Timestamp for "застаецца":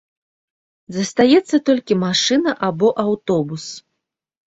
0.97-1.59